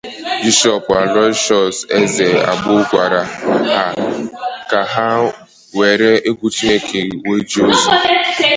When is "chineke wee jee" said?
6.55-7.63